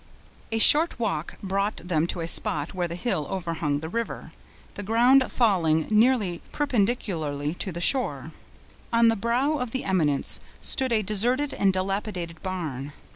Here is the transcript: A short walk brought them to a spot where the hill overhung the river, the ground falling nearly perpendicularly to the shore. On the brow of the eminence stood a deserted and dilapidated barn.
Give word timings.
A 0.51 0.57
short 0.57 0.97
walk 0.99 1.37
brought 1.43 1.77
them 1.87 2.07
to 2.07 2.21
a 2.21 2.27
spot 2.27 2.73
where 2.73 2.87
the 2.87 2.95
hill 2.95 3.27
overhung 3.29 3.81
the 3.81 3.87
river, 3.87 4.31
the 4.73 4.81
ground 4.81 5.31
falling 5.31 5.85
nearly 5.91 6.41
perpendicularly 6.51 7.53
to 7.59 7.71
the 7.71 7.79
shore. 7.81 8.31
On 8.91 9.09
the 9.09 9.15
brow 9.15 9.59
of 9.59 9.69
the 9.69 9.83
eminence 9.83 10.39
stood 10.59 10.91
a 10.91 11.03
deserted 11.03 11.53
and 11.53 11.71
dilapidated 11.71 12.41
barn. 12.41 12.93